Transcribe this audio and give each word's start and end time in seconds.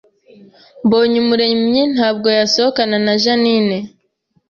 Mbonyumuremyi 0.85 1.81
ntabwo 1.93 2.27
yasohokana 2.37 2.95
na 3.05 3.13
Jeaninne 3.21 3.77